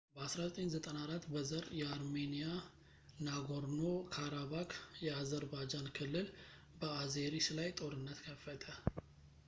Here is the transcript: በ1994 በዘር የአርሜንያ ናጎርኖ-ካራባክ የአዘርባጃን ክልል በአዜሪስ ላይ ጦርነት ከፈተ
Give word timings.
በ1994 0.13 1.25
በዘር 1.33 1.65
የአርሜንያ 1.79 2.45
ናጎርኖ-ካራባክ 3.25 4.71
የአዘርባጃን 5.05 5.87
ክልል 5.99 6.27
በአዜሪስ 6.79 7.49
ላይ 7.59 7.69
ጦርነት 7.81 8.21
ከፈተ 8.29 8.65